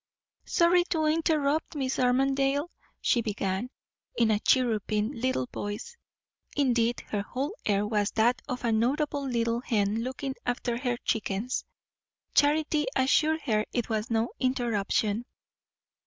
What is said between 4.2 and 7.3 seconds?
a chirruping little voice. Indeed, her